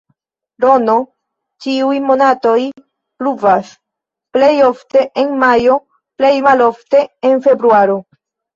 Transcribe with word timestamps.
Rn 0.63 0.93
ĉiuj 1.65 1.97
monatoj 2.05 2.55
pluvas, 3.21 3.75
plej 4.39 4.51
ofte 4.73 5.05
en 5.25 5.39
majo, 5.47 5.79
plej 6.23 6.35
malofte 6.51 7.07
en 7.33 7.41
februaro. 7.49 8.03